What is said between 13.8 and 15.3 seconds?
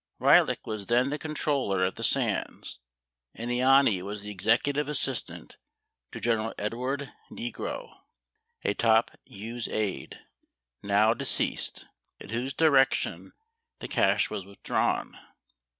cash was withdrawn.